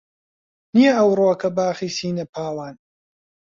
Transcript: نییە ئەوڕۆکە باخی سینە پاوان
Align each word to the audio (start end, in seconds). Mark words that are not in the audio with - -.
نییە 0.75 0.91
ئەوڕۆکە 0.97 1.49
باخی 1.57 1.89
سینە 1.97 2.25
پاوان 2.33 2.75